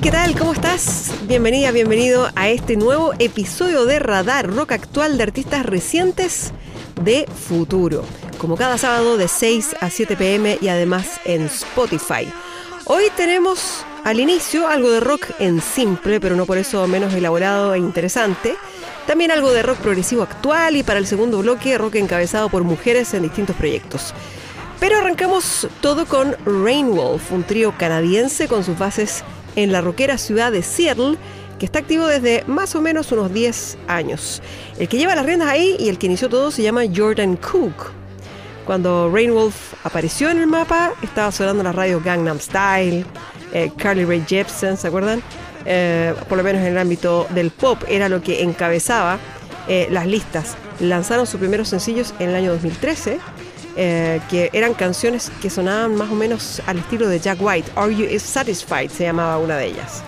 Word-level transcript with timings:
¿Qué 0.00 0.12
tal? 0.12 0.38
¿Cómo 0.38 0.52
estás? 0.52 1.10
Bienvenida, 1.26 1.72
bienvenido 1.72 2.28
a 2.36 2.48
este 2.48 2.76
nuevo 2.76 3.14
episodio 3.18 3.84
de 3.84 3.98
Radar 3.98 4.46
Rock 4.46 4.72
Actual 4.72 5.16
de 5.16 5.24
artistas 5.24 5.66
recientes 5.66 6.52
de 7.02 7.26
futuro. 7.26 8.04
Como 8.38 8.56
cada 8.56 8.78
sábado 8.78 9.16
de 9.16 9.26
6 9.26 9.76
a 9.80 9.90
7 9.90 10.16
pm 10.16 10.58
y 10.60 10.68
además 10.68 11.20
en 11.24 11.42
Spotify. 11.46 12.30
Hoy 12.84 13.04
tenemos 13.16 13.84
al 14.04 14.20
inicio 14.20 14.68
algo 14.68 14.88
de 14.90 15.00
rock 15.00 15.30
en 15.40 15.60
simple, 15.60 16.20
pero 16.20 16.36
no 16.36 16.46
por 16.46 16.58
eso 16.58 16.86
menos 16.86 17.12
elaborado 17.14 17.74
e 17.74 17.78
interesante. 17.78 18.54
También 19.08 19.32
algo 19.32 19.50
de 19.50 19.62
rock 19.62 19.78
progresivo 19.78 20.22
actual 20.22 20.76
y 20.76 20.84
para 20.84 21.00
el 21.00 21.08
segundo 21.08 21.38
bloque 21.38 21.76
rock 21.76 21.96
encabezado 21.96 22.50
por 22.50 22.62
mujeres 22.62 23.14
en 23.14 23.22
distintos 23.22 23.56
proyectos. 23.56 24.14
Pero 24.78 24.98
arrancamos 24.98 25.66
todo 25.80 26.06
con 26.06 26.36
Rainwolf, 26.46 27.32
un 27.32 27.42
trío 27.42 27.74
canadiense 27.76 28.46
con 28.46 28.62
sus 28.62 28.78
bases 28.78 29.24
en 29.58 29.72
la 29.72 29.80
roquera 29.80 30.18
ciudad 30.18 30.52
de 30.52 30.62
Seattle, 30.62 31.16
que 31.58 31.66
está 31.66 31.80
activo 31.80 32.06
desde 32.06 32.44
más 32.46 32.76
o 32.76 32.80
menos 32.80 33.10
unos 33.10 33.34
10 33.34 33.76
años. 33.88 34.40
El 34.78 34.88
que 34.88 34.98
lleva 34.98 35.16
las 35.16 35.26
riendas 35.26 35.48
ahí 35.48 35.74
y 35.80 35.88
el 35.88 35.98
que 35.98 36.06
inició 36.06 36.28
todo 36.28 36.52
se 36.52 36.62
llama 36.62 36.82
Jordan 36.94 37.36
Cook. 37.36 37.90
Cuando 38.64 39.10
Rainwolf 39.12 39.74
apareció 39.84 40.30
en 40.30 40.38
el 40.38 40.46
mapa, 40.46 40.92
estaba 41.02 41.32
sonando 41.32 41.64
las 41.64 41.74
radios 41.74 42.04
Gangnam 42.04 42.38
Style, 42.38 43.04
eh, 43.52 43.72
Carly 43.76 44.04
Rae 44.04 44.22
Jepsen, 44.24 44.76
¿se 44.76 44.86
acuerdan? 44.86 45.22
Eh, 45.64 46.14
por 46.28 46.38
lo 46.38 46.44
menos 46.44 46.62
en 46.62 46.68
el 46.68 46.78
ámbito 46.78 47.26
del 47.30 47.50
pop, 47.50 47.82
era 47.88 48.08
lo 48.08 48.22
que 48.22 48.44
encabezaba 48.44 49.18
eh, 49.66 49.88
las 49.90 50.06
listas. 50.06 50.56
Lanzaron 50.78 51.26
sus 51.26 51.40
primeros 51.40 51.68
sencillos 51.68 52.14
en 52.20 52.28
el 52.28 52.36
año 52.36 52.52
2013 52.52 53.18
eh, 53.80 54.20
que 54.28 54.50
eran 54.52 54.74
canciones 54.74 55.30
que 55.40 55.50
sonaban 55.50 55.94
más 55.94 56.10
o 56.10 56.16
menos 56.16 56.60
al 56.66 56.78
estilo 56.78 57.08
de 57.08 57.20
Jack 57.20 57.38
White. 57.40 57.70
Are 57.76 57.94
You 57.94 58.18
Satisfied 58.18 58.90
se 58.90 59.04
llamaba 59.04 59.38
una 59.38 59.56
de 59.56 59.66
ellas. 59.66 60.02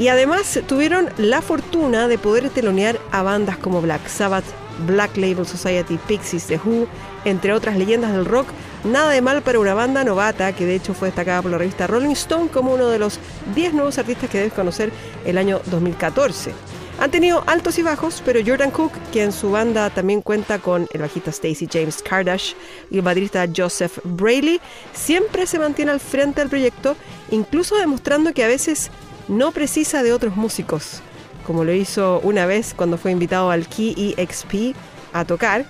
Y 0.00 0.08
además 0.08 0.58
tuvieron 0.66 1.08
la 1.16 1.42
fortuna 1.42 2.08
de 2.08 2.18
poder 2.18 2.50
telonear 2.50 2.98
a 3.12 3.22
bandas 3.22 3.56
como 3.56 3.80
Black 3.80 4.08
Sabbath, 4.08 4.44
Black 4.84 5.16
Label 5.16 5.46
Society, 5.46 5.96
Pixies, 6.08 6.48
The 6.48 6.56
Who, 6.56 6.88
entre 7.24 7.52
otras 7.52 7.76
leyendas 7.76 8.12
del 8.12 8.24
rock. 8.24 8.48
Nada 8.82 9.12
de 9.12 9.22
mal 9.22 9.42
para 9.42 9.60
una 9.60 9.74
banda 9.74 10.02
novata 10.02 10.52
que 10.52 10.66
de 10.66 10.74
hecho 10.74 10.92
fue 10.92 11.06
destacada 11.06 11.42
por 11.42 11.52
la 11.52 11.58
revista 11.58 11.86
Rolling 11.86 12.10
Stone 12.10 12.48
como 12.48 12.74
uno 12.74 12.88
de 12.88 12.98
los 12.98 13.20
10 13.54 13.74
nuevos 13.74 13.96
artistas 13.98 14.28
que 14.28 14.38
debes 14.38 14.52
conocer 14.52 14.90
el 15.24 15.38
año 15.38 15.60
2014. 15.66 16.52
Han 16.98 17.10
tenido 17.10 17.44
altos 17.46 17.78
y 17.78 17.82
bajos, 17.82 18.22
pero 18.24 18.40
Jordan 18.44 18.70
Cook, 18.70 18.92
que 19.12 19.22
en 19.22 19.32
su 19.32 19.50
banda 19.50 19.90
también 19.90 20.22
cuenta 20.22 20.58
con 20.58 20.88
el 20.92 21.02
bajista 21.02 21.30
Stacy 21.30 21.68
James 21.70 22.02
Kardash 22.02 22.54
y 22.90 22.96
el 22.96 23.02
baterista 23.02 23.46
Joseph 23.54 23.98
Brayley, 24.02 24.60
siempre 24.94 25.46
se 25.46 25.58
mantiene 25.58 25.90
al 25.90 26.00
frente 26.00 26.40
del 26.40 26.48
proyecto, 26.48 26.96
incluso 27.30 27.76
demostrando 27.76 28.32
que 28.32 28.44
a 28.44 28.48
veces 28.48 28.90
no 29.28 29.52
precisa 29.52 30.02
de 30.02 30.14
otros 30.14 30.36
músicos, 30.36 31.02
como 31.46 31.64
lo 31.64 31.74
hizo 31.74 32.20
una 32.22 32.46
vez 32.46 32.72
cuando 32.74 32.96
fue 32.96 33.10
invitado 33.10 33.50
al 33.50 33.68
Key 33.68 34.14
EXP 34.16 34.74
a 35.12 35.26
tocar 35.26 35.66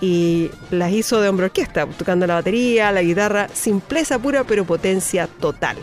y 0.00 0.50
las 0.70 0.92
hizo 0.92 1.20
de 1.20 1.28
hombre 1.28 1.46
orquesta, 1.46 1.86
tocando 1.86 2.26
la 2.26 2.34
batería, 2.34 2.90
la 2.90 3.02
guitarra, 3.02 3.48
simpleza 3.52 4.18
pura 4.18 4.44
pero 4.44 4.64
potencia 4.64 5.26
total. 5.26 5.76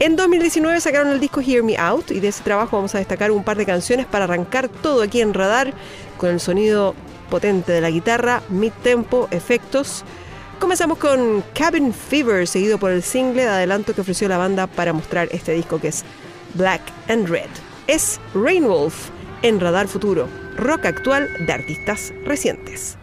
En 0.00 0.14
2019 0.14 0.80
sacaron 0.80 1.08
el 1.08 1.18
disco 1.18 1.40
Hear 1.40 1.64
Me 1.64 1.76
Out 1.76 2.12
y 2.12 2.20
de 2.20 2.28
ese 2.28 2.44
trabajo 2.44 2.76
vamos 2.76 2.94
a 2.94 2.98
destacar 2.98 3.32
un 3.32 3.42
par 3.42 3.56
de 3.56 3.66
canciones 3.66 4.06
para 4.06 4.24
arrancar 4.24 4.68
todo 4.68 5.02
aquí 5.02 5.20
en 5.20 5.34
Radar 5.34 5.72
con 6.18 6.30
el 6.30 6.38
sonido 6.38 6.94
potente 7.28 7.72
de 7.72 7.80
la 7.80 7.90
guitarra, 7.90 8.40
mid 8.48 8.70
tempo, 8.84 9.26
efectos. 9.32 10.04
Comenzamos 10.60 10.98
con 10.98 11.42
Cabin 11.52 11.92
Fever, 11.92 12.46
seguido 12.46 12.78
por 12.78 12.92
el 12.92 13.02
single 13.02 13.42
de 13.42 13.48
adelanto 13.48 13.92
que 13.92 14.02
ofreció 14.02 14.28
la 14.28 14.38
banda 14.38 14.68
para 14.68 14.92
mostrar 14.92 15.28
este 15.32 15.52
disco 15.52 15.80
que 15.80 15.88
es 15.88 16.04
Black 16.54 16.82
and 17.08 17.28
Red. 17.28 17.50
Es 17.88 18.20
Rainwolf 18.34 19.08
en 19.42 19.58
Radar 19.58 19.88
Futuro, 19.88 20.28
rock 20.56 20.86
actual 20.86 21.28
de 21.44 21.52
artistas 21.52 22.12
recientes. 22.24 22.96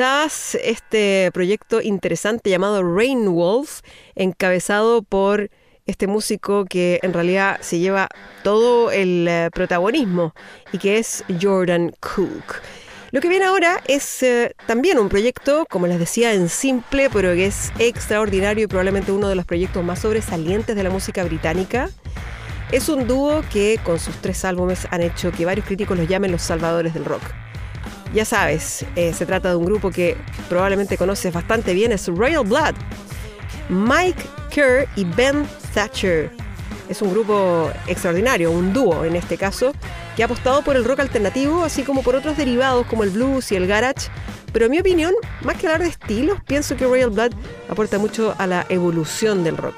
Este 0.00 1.28
proyecto 1.32 1.82
interesante 1.82 2.50
llamado 2.50 2.84
Rain 2.84 3.34
Wolf, 3.34 3.80
encabezado 4.14 5.02
por 5.02 5.50
este 5.86 6.06
músico 6.06 6.66
que 6.66 7.00
en 7.02 7.12
realidad 7.12 7.58
se 7.62 7.80
lleva 7.80 8.08
todo 8.44 8.92
el 8.92 9.26
eh, 9.26 9.50
protagonismo 9.52 10.36
y 10.70 10.78
que 10.78 10.98
es 10.98 11.24
Jordan 11.42 11.92
Cook. 11.98 12.60
Lo 13.10 13.20
que 13.20 13.28
viene 13.28 13.46
ahora 13.46 13.82
es 13.88 14.22
eh, 14.22 14.54
también 14.68 15.00
un 15.00 15.08
proyecto, 15.08 15.66
como 15.68 15.88
les 15.88 15.98
decía, 15.98 16.32
en 16.32 16.48
simple, 16.48 17.10
pero 17.10 17.32
que 17.34 17.46
es 17.46 17.72
extraordinario 17.80 18.64
y 18.64 18.66
probablemente 18.68 19.10
uno 19.10 19.28
de 19.28 19.34
los 19.34 19.46
proyectos 19.46 19.82
más 19.82 19.98
sobresalientes 19.98 20.76
de 20.76 20.82
la 20.84 20.90
música 20.90 21.24
británica. 21.24 21.90
Es 22.70 22.88
un 22.88 23.08
dúo 23.08 23.42
que 23.52 23.80
con 23.82 23.98
sus 23.98 24.14
tres 24.18 24.44
álbumes 24.44 24.86
han 24.92 25.02
hecho 25.02 25.32
que 25.32 25.44
varios 25.44 25.66
críticos 25.66 25.98
los 25.98 26.06
llamen 26.06 26.30
los 26.30 26.42
salvadores 26.42 26.94
del 26.94 27.04
rock. 27.04 27.47
Ya 28.14 28.24
sabes, 28.24 28.86
eh, 28.96 29.12
se 29.12 29.26
trata 29.26 29.50
de 29.50 29.56
un 29.56 29.66
grupo 29.66 29.90
que 29.90 30.16
probablemente 30.48 30.96
conoces 30.96 31.32
bastante 31.32 31.74
bien, 31.74 31.92
es 31.92 32.06
Royal 32.08 32.44
Blood. 32.44 32.74
Mike 33.68 34.22
Kerr 34.50 34.88
y 34.96 35.04
Ben 35.04 35.46
Thatcher. 35.74 36.30
Es 36.88 37.02
un 37.02 37.10
grupo 37.10 37.70
extraordinario, 37.86 38.50
un 38.50 38.72
dúo 38.72 39.04
en 39.04 39.14
este 39.14 39.36
caso, 39.36 39.72
que 40.16 40.22
ha 40.22 40.26
apostado 40.26 40.62
por 40.62 40.74
el 40.74 40.84
rock 40.84 41.00
alternativo, 41.00 41.64
así 41.64 41.82
como 41.82 42.02
por 42.02 42.16
otros 42.16 42.38
derivados 42.38 42.86
como 42.86 43.04
el 43.04 43.10
blues 43.10 43.52
y 43.52 43.56
el 43.56 43.66
garage. 43.66 44.08
Pero 44.54 44.64
en 44.64 44.70
mi 44.70 44.80
opinión, 44.80 45.12
más 45.42 45.56
que 45.56 45.66
hablar 45.66 45.82
de 45.82 45.88
estilos, 45.88 46.38
pienso 46.46 46.76
que 46.76 46.86
Royal 46.86 47.10
Blood 47.10 47.32
aporta 47.68 47.98
mucho 47.98 48.34
a 48.38 48.46
la 48.46 48.64
evolución 48.70 49.44
del 49.44 49.58
rock 49.58 49.76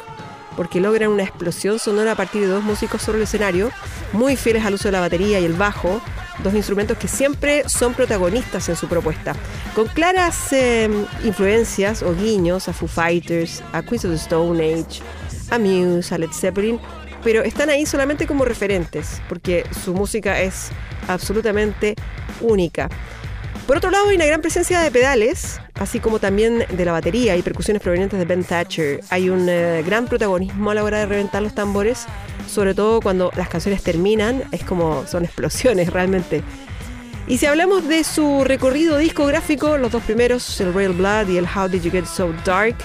porque 0.56 0.80
logran 0.80 1.10
una 1.10 1.22
explosión 1.22 1.78
sonora 1.78 2.12
a 2.12 2.16
partir 2.16 2.42
de 2.42 2.48
dos 2.48 2.62
músicos 2.62 3.00
sobre 3.00 3.16
el 3.16 3.24
escenario, 3.24 3.70
muy 4.12 4.36
fieles 4.36 4.64
al 4.66 4.74
uso 4.74 4.88
de 4.88 4.92
la 4.92 5.00
batería 5.00 5.40
y 5.40 5.44
el 5.46 5.54
bajo, 5.54 6.02
dos 6.42 6.54
instrumentos 6.54 6.98
que 6.98 7.08
siempre 7.08 7.68
son 7.68 7.94
protagonistas 7.94 8.68
en 8.68 8.76
su 8.76 8.88
propuesta, 8.88 9.34
con 9.74 9.86
claras 9.86 10.52
eh, 10.52 10.88
influencias 11.24 12.02
o 12.02 12.14
guiños 12.14 12.68
a 12.68 12.72
Foo 12.72 12.88
Fighters, 12.88 13.62
a 13.72 13.82
Queens 13.82 14.04
of 14.04 14.10
the 14.10 14.16
Stone 14.16 14.62
Age, 14.62 15.00
a 15.50 15.58
Muse, 15.58 16.14
a 16.14 16.18
Led 16.18 16.30
Zeppelin, 16.32 16.80
pero 17.22 17.42
están 17.42 17.70
ahí 17.70 17.86
solamente 17.86 18.26
como 18.26 18.44
referentes, 18.44 19.20
porque 19.28 19.64
su 19.84 19.94
música 19.94 20.40
es 20.40 20.70
absolutamente 21.08 21.94
única. 22.40 22.88
Por 23.66 23.76
otro 23.76 23.90
lado, 23.90 24.08
hay 24.08 24.16
una 24.16 24.26
gran 24.26 24.40
presencia 24.40 24.80
de 24.80 24.90
pedales, 24.90 25.60
así 25.74 26.00
como 26.00 26.18
también 26.18 26.64
de 26.70 26.84
la 26.84 26.92
batería 26.92 27.36
y 27.36 27.42
percusiones 27.42 27.80
provenientes 27.80 28.18
de 28.18 28.24
Ben 28.24 28.42
Thatcher. 28.42 29.00
Hay 29.10 29.30
un 29.30 29.48
eh, 29.48 29.84
gran 29.86 30.06
protagonismo 30.06 30.70
a 30.70 30.74
la 30.74 30.82
hora 30.82 30.98
de 30.98 31.06
reventar 31.06 31.40
los 31.40 31.54
tambores, 31.54 32.06
sobre 32.50 32.74
todo 32.74 33.00
cuando 33.00 33.30
las 33.36 33.48
canciones 33.48 33.82
terminan, 33.82 34.42
es 34.52 34.64
como 34.64 35.06
son 35.06 35.24
explosiones 35.24 35.90
realmente. 35.92 36.42
Y 37.26 37.38
si 37.38 37.46
hablamos 37.46 37.86
de 37.86 38.02
su 38.02 38.42
recorrido 38.44 38.98
discográfico, 38.98 39.78
los 39.78 39.92
dos 39.92 40.02
primeros, 40.02 40.60
el 40.60 40.74
Royal 40.74 40.92
Blood 40.92 41.28
y 41.28 41.38
el 41.38 41.44
How 41.44 41.68
Did 41.68 41.82
You 41.82 41.90
Get 41.92 42.06
So 42.06 42.34
Dark, 42.44 42.76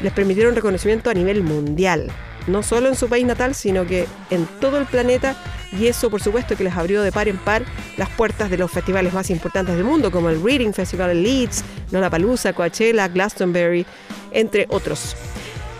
les 0.00 0.12
permitieron 0.12 0.54
reconocimiento 0.54 1.10
a 1.10 1.14
nivel 1.14 1.42
mundial. 1.42 2.10
no 2.46 2.62
solo 2.62 2.88
en 2.88 2.94
su 2.94 3.08
país 3.08 3.24
natal, 3.24 3.54
sino 3.54 3.86
que 3.86 4.06
en 4.28 4.46
todo 4.60 4.76
el 4.76 4.84
planeta. 4.84 5.34
Y 5.72 5.86
eso, 5.86 6.10
por 6.10 6.22
supuesto, 6.22 6.56
que 6.56 6.62
les 6.62 6.76
abrió 6.76 7.00
de 7.00 7.10
par 7.10 7.26
en 7.26 7.38
par 7.38 7.64
las 7.96 8.10
puertas 8.10 8.50
de 8.50 8.58
los 8.58 8.70
festivales 8.70 9.14
más 9.14 9.30
importantes 9.30 9.74
del 9.74 9.84
mundo, 9.84 10.10
como 10.10 10.28
el 10.28 10.42
Reading 10.42 10.72
Festival 10.72 11.10
en 11.10 11.22
Leeds, 11.22 11.64
Lollapalooza, 11.90 12.52
Coachella, 12.52 13.08
Glastonbury, 13.08 13.86
entre 14.30 14.66
otros. 14.68 15.16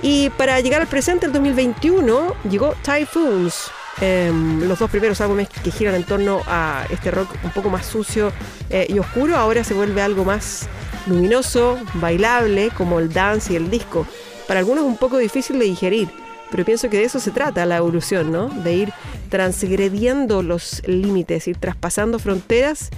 Y 0.02 0.30
para 0.30 0.60
llegar 0.60 0.80
al 0.80 0.86
presente, 0.86 1.26
el 1.26 1.32
2021, 1.32 2.34
llegó 2.48 2.74
Typhoons, 2.82 3.70
em, 4.00 4.68
los 4.68 4.78
dos 4.78 4.90
primeros 4.90 5.20
álbumes 5.20 5.48
que 5.48 5.70
giran 5.70 5.94
en 5.94 6.04
torno 6.04 6.42
a 6.46 6.86
este 6.90 7.10
rock 7.10 7.30
un 7.42 7.50
poco 7.50 7.70
más 7.70 7.86
sucio 7.86 8.32
eh, 8.70 8.86
y 8.88 8.98
oscuro, 8.98 9.36
ahora 9.36 9.64
se 9.64 9.74
vuelve 9.74 10.02
algo 10.02 10.24
más 10.24 10.68
luminoso, 11.06 11.78
bailable, 11.94 12.70
como 12.70 12.98
el 12.98 13.12
dance 13.12 13.52
y 13.52 13.56
el 13.56 13.70
disco. 13.70 14.06
Para 14.46 14.60
algunos 14.60 14.84
un 14.84 14.96
poco 14.96 15.16
difícil 15.18 15.58
de 15.58 15.64
digerir, 15.64 16.08
pero 16.50 16.64
pienso 16.64 16.90
que 16.90 16.98
de 16.98 17.04
eso 17.04 17.18
se 17.18 17.30
trata 17.30 17.66
la 17.66 17.78
evolución, 17.78 18.30
¿no? 18.30 18.48
De 18.48 18.74
ir 18.74 18.92
transgrediendo 19.28 20.42
los 20.42 20.82
límites, 20.86 21.48
ir 21.48 21.56
traspasando 21.56 22.18
fronteras 22.18 22.90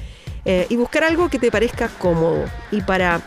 eh, 0.44 0.66
y 0.68 0.76
buscar 0.76 1.04
algo 1.04 1.28
que 1.28 1.38
te 1.38 1.50
parezca 1.50 1.88
cómodo. 1.88 2.44
Y 2.70 2.82
para 2.82 3.22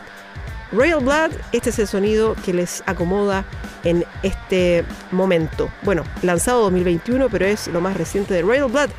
Royal 0.72 1.00
Blood, 1.00 1.32
este 1.52 1.70
es 1.70 1.78
el 1.80 1.88
sonido 1.88 2.36
que 2.44 2.52
les 2.52 2.82
acomoda 2.86 3.44
en 3.82 4.04
este 4.22 4.84
momento. 5.10 5.68
Bueno, 5.82 6.04
lanzado 6.22 6.62
2021, 6.62 7.28
pero 7.28 7.44
es 7.46 7.66
lo 7.68 7.80
más 7.80 7.96
reciente 7.96 8.34
de 8.34 8.42
Royal 8.42 8.70
Blood. 8.70 8.90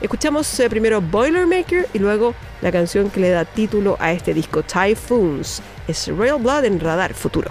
Escuchamos 0.00 0.58
eh, 0.60 0.70
primero 0.70 1.00
Boilermaker 1.00 1.88
y 1.92 1.98
luego 1.98 2.34
la 2.62 2.72
canción 2.72 3.10
que 3.10 3.20
le 3.20 3.30
da 3.30 3.44
título 3.44 3.96
a 4.00 4.12
este 4.12 4.32
disco, 4.32 4.62
Typhoons. 4.62 5.60
Es 5.86 6.08
Royal 6.08 6.38
Blood 6.40 6.64
en 6.64 6.80
Radar 6.80 7.12
Futuro. 7.12 7.50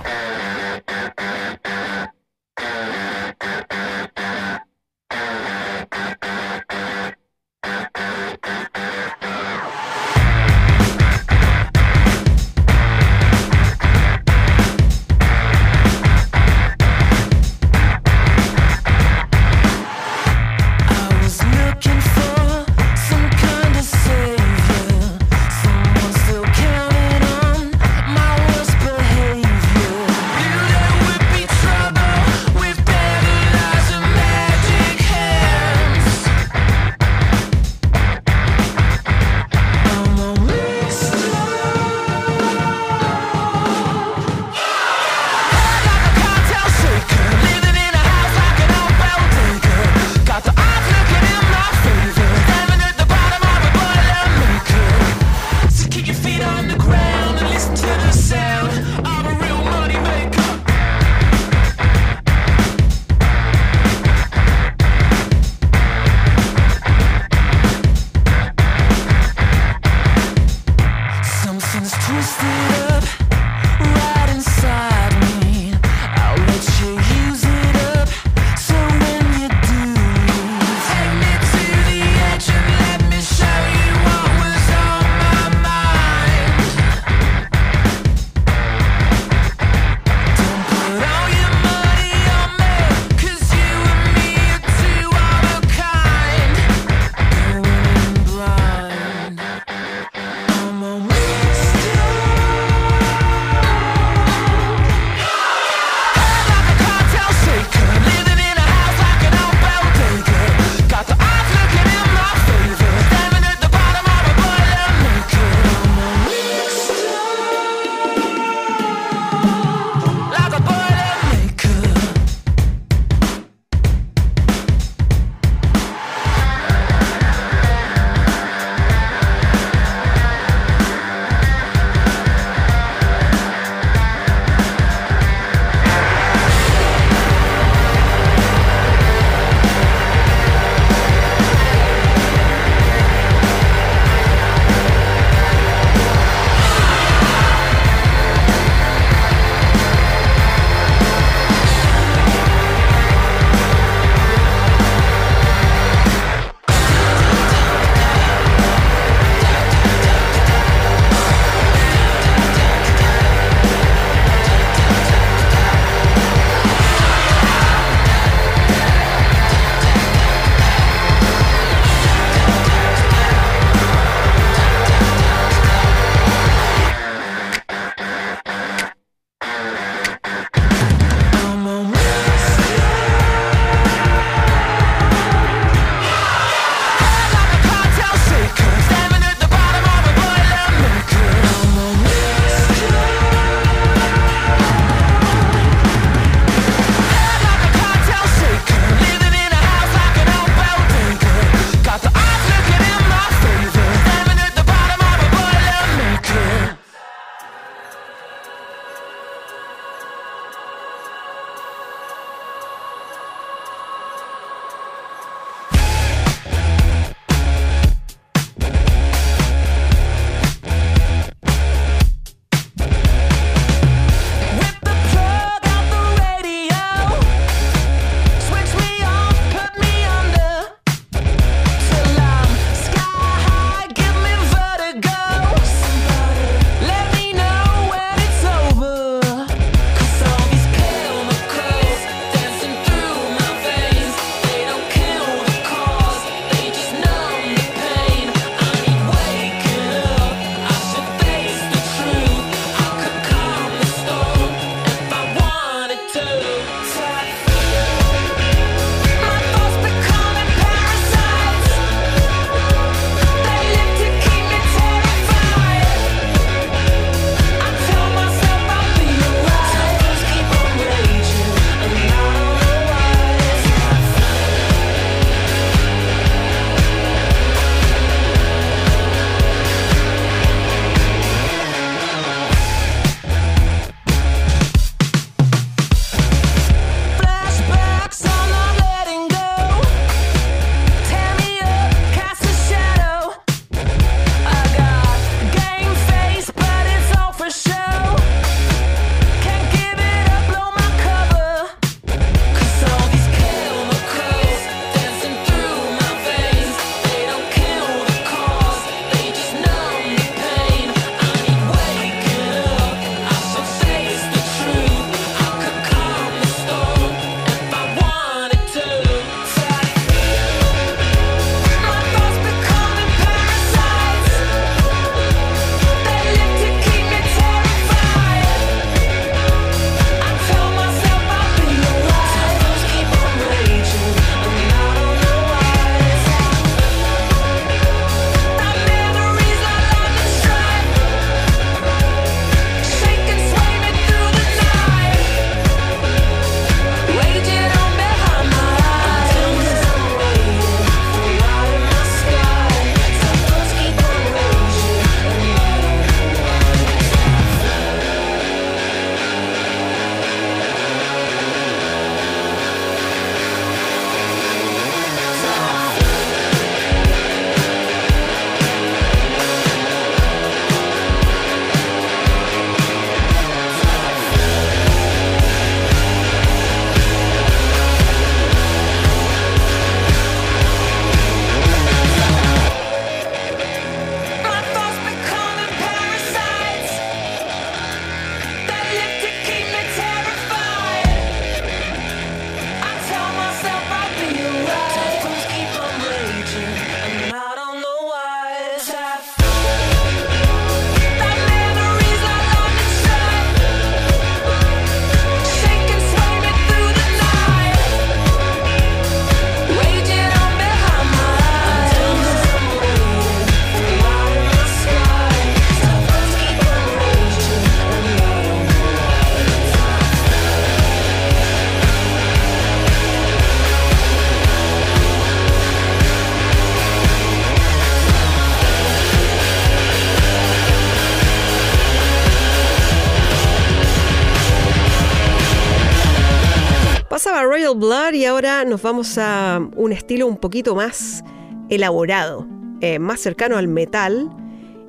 Ahora 438.27 438.65
nos 438.65 438.81
vamos 438.81 439.17
a 439.17 439.59
un 439.75 439.91
estilo 439.91 440.27
un 440.27 440.37
poquito 440.37 440.75
más 440.75 441.23
elaborado, 441.69 442.47
eh, 442.81 442.99
más 442.99 443.19
cercano 443.19 443.57
al 443.57 443.67
metal 443.67 444.29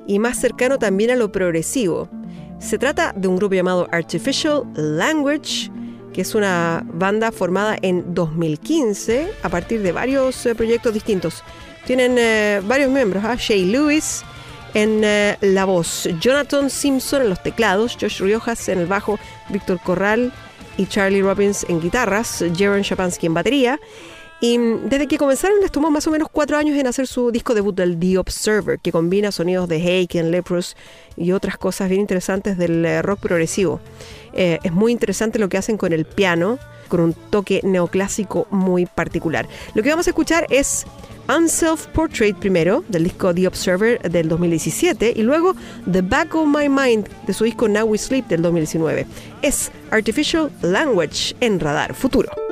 y 0.07 0.19
más 0.19 0.37
cercano 0.37 0.77
también 0.77 1.11
a 1.11 1.15
lo 1.15 1.31
progresivo. 1.31 2.09
Se 2.59 2.77
trata 2.77 3.13
de 3.15 3.27
un 3.27 3.37
grupo 3.37 3.55
llamado 3.55 3.87
Artificial 3.91 4.63
Language, 4.75 5.71
que 6.13 6.21
es 6.21 6.35
una 6.35 6.83
banda 6.93 7.31
formada 7.31 7.77
en 7.81 8.13
2015 8.13 9.31
a 9.43 9.49
partir 9.49 9.81
de 9.81 9.91
varios 9.91 10.45
eh, 10.45 10.55
proyectos 10.55 10.93
distintos. 10.93 11.43
Tienen 11.85 12.17
eh, 12.17 12.61
varios 12.65 12.91
miembros, 12.91 13.23
¿ah? 13.23 13.35
Shay 13.37 13.65
Lewis 13.65 14.23
en 14.73 15.01
eh, 15.03 15.37
la 15.41 15.65
voz, 15.65 16.07
Jonathan 16.19 16.69
Simpson 16.69 17.23
en 17.23 17.29
los 17.29 17.41
teclados, 17.41 17.97
Josh 17.99 18.21
Riojas 18.21 18.69
en 18.69 18.79
el 18.79 18.85
bajo, 18.85 19.17
Víctor 19.49 19.79
Corral 19.79 20.31
y 20.79 20.87
Charlie 20.87 21.21
Robbins 21.21 21.65
en 21.67 21.81
guitarras, 21.81 22.43
Jaron 22.57 22.81
Shapansky 22.81 23.25
en 23.27 23.33
batería. 23.33 23.79
Y 24.39 24.57
desde 24.57 25.07
que 25.07 25.17
comenzaron 25.17 25.59
les 25.59 25.69
tomó 25.69 25.91
más 25.91 26.07
o 26.07 26.11
menos 26.11 26.29
cuatro 26.31 26.55
años 26.55 26.77
en 26.77 26.87
hacer 26.87 27.05
su 27.05 27.29
disco 27.31 27.53
debut 27.53 27.75
del 27.75 27.99
The 27.99 28.17
Observer, 28.17 28.79
que 28.79 28.93
combina 28.93 29.33
sonidos 29.33 29.67
de 29.67 29.81
Haken, 29.81 30.31
Leprous 30.31 30.77
y 31.17 31.33
otras 31.33 31.57
cosas 31.57 31.89
bien 31.89 31.99
interesantes 31.99 32.57
del 32.57 32.85
eh, 32.85 33.01
rock 33.01 33.19
progresivo. 33.19 33.81
Eh, 34.31 34.59
es 34.63 34.71
muy 34.71 34.93
interesante 34.93 35.37
lo 35.37 35.49
que 35.49 35.57
hacen 35.57 35.75
con 35.75 35.91
el 35.91 36.05
piano, 36.05 36.57
con 36.87 37.01
un 37.01 37.13
toque 37.13 37.59
neoclásico 37.65 38.47
muy 38.49 38.85
particular. 38.85 39.49
Lo 39.73 39.83
que 39.83 39.89
vamos 39.89 40.07
a 40.07 40.11
escuchar 40.11 40.47
es 40.49 40.85
Unself 41.29 41.85
Portrait 41.93 42.35
primero, 42.35 42.83
del 42.87 43.03
disco 43.03 43.33
The 43.33 43.45
Observer 43.45 44.01
del 44.01 44.27
2017, 44.27 45.13
y 45.15 45.21
luego 45.21 45.55
The 45.91 46.01
Back 46.01 46.33
of 46.33 46.47
My 46.47 46.67
Mind, 46.67 47.07
de 47.27 47.33
su 47.33 47.43
disco 47.43 47.67
Now 47.67 47.85
We 47.85 47.99
Sleep 47.99 48.27
del 48.27 48.41
2019. 48.41 49.05
Es 49.43 49.71
Artificial 49.91 50.49
Language 50.63 51.35
en 51.39 51.59
Radar 51.59 51.93
Futuro. 51.93 52.48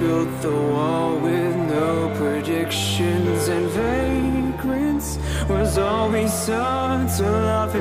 Built 0.00 0.40
the 0.40 0.50
wall 0.50 1.18
with 1.18 1.54
no 1.56 2.10
predictions 2.16 3.48
and 3.48 3.68
vagrants. 3.68 5.18
Was 5.46 5.76
all 5.76 6.08
we 6.10 6.26
saw 6.26 7.06
to 7.16 7.22
love 7.22 7.74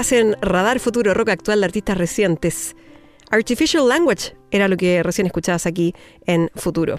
Estás 0.00 0.18
en 0.18 0.34
Radar 0.40 0.80
Futuro 0.80 1.12
Rock 1.12 1.28
Actual 1.28 1.60
de 1.60 1.66
Artistas 1.66 1.98
Recientes. 1.98 2.74
Artificial 3.28 3.86
Language 3.86 4.34
era 4.50 4.66
lo 4.66 4.78
que 4.78 5.02
recién 5.02 5.26
escuchabas 5.26 5.66
aquí 5.66 5.94
en 6.24 6.50
Futuro. 6.54 6.96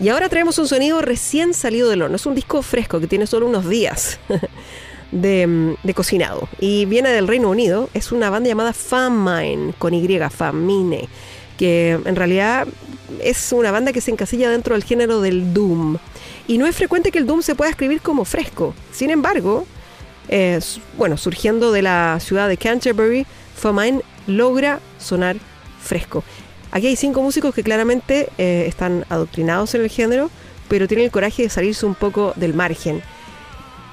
Y 0.00 0.08
ahora 0.08 0.30
traemos 0.30 0.58
un 0.58 0.66
sonido 0.66 1.02
recién 1.02 1.52
salido 1.52 1.90
del 1.90 2.00
horno. 2.00 2.16
Es 2.16 2.24
un 2.24 2.34
disco 2.34 2.62
fresco 2.62 3.00
que 3.00 3.06
tiene 3.06 3.26
solo 3.26 3.46
unos 3.46 3.68
días 3.68 4.18
de, 5.12 5.46
mm, 5.46 5.74
de 5.82 5.92
cocinado. 5.92 6.48
Y 6.58 6.86
viene 6.86 7.10
del 7.10 7.28
Reino 7.28 7.50
Unido. 7.50 7.90
Es 7.92 8.12
una 8.12 8.30
banda 8.30 8.48
llamada 8.48 8.72
Famine, 8.72 9.74
con 9.78 9.92
Y, 9.92 10.08
Famine. 10.30 11.06
Que 11.58 12.00
en 12.02 12.16
realidad 12.16 12.66
es 13.22 13.52
una 13.52 13.72
banda 13.72 13.92
que 13.92 14.00
se 14.00 14.10
encasilla 14.10 14.48
dentro 14.48 14.74
del 14.74 14.84
género 14.84 15.20
del 15.20 15.52
Doom. 15.52 15.98
Y 16.46 16.56
no 16.56 16.66
es 16.66 16.74
frecuente 16.74 17.12
que 17.12 17.18
el 17.18 17.26
Doom 17.26 17.42
se 17.42 17.54
pueda 17.54 17.70
escribir 17.70 18.00
como 18.00 18.24
fresco. 18.24 18.74
Sin 18.90 19.10
embargo, 19.10 19.66
eh, 20.28 20.60
bueno, 20.96 21.16
surgiendo 21.16 21.72
de 21.72 21.82
la 21.82 22.18
ciudad 22.20 22.48
de 22.48 22.56
Canterbury, 22.56 23.26
Famine 23.54 24.02
logra 24.26 24.80
sonar 24.98 25.36
fresco. 25.80 26.22
Aquí 26.70 26.86
hay 26.86 26.96
cinco 26.96 27.22
músicos 27.22 27.54
que 27.54 27.62
claramente 27.62 28.28
eh, 28.36 28.66
están 28.68 29.06
adoctrinados 29.08 29.74
en 29.74 29.82
el 29.82 29.88
género, 29.88 30.30
pero 30.68 30.86
tienen 30.86 31.06
el 31.06 31.10
coraje 31.10 31.44
de 31.44 31.48
salirse 31.48 31.86
un 31.86 31.94
poco 31.94 32.34
del 32.36 32.54
margen. 32.54 33.02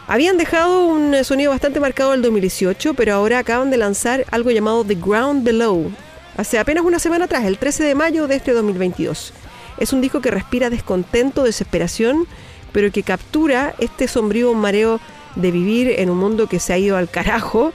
Habían 0.08 0.38
dejado 0.38 0.86
un 0.86 1.16
eh, 1.16 1.24
sonido 1.24 1.52
bastante 1.52 1.80
marcado 1.80 2.14
el 2.14 2.22
2018, 2.22 2.94
pero 2.94 3.16
ahora 3.16 3.40
acaban 3.40 3.72
de 3.72 3.78
lanzar 3.78 4.26
algo 4.30 4.52
llamado 4.52 4.84
The 4.84 4.96
Ground 4.96 5.44
Below, 5.44 5.92
hace 6.38 6.60
apenas 6.60 6.84
una 6.84 7.00
semana 7.00 7.26
atrás, 7.26 7.46
el 7.46 7.58
13 7.58 7.84
de 7.86 7.96
mayo 7.96 8.28
de 8.28 8.36
este 8.36 8.52
2022. 8.52 9.34
Es 9.78 9.94
un 9.94 10.02
disco 10.02 10.22
que 10.22 10.32
respira 10.32 10.70
descontento, 10.70 11.44
desesperación, 11.44 12.28
pero 12.72 12.92
que 12.92 13.04
captura 13.04 13.74
este 13.80 14.08
sombrío 14.08 14.54
mareo 14.54 15.00
de 15.36 15.52
vivir 15.52 16.00
en 16.00 16.10
un 16.10 16.18
mundo 16.18 16.48
que 16.48 16.60
se 16.60 16.74
ha 16.74 16.78
ido 16.78 16.98
al 16.98 17.10
carajo, 17.10 17.74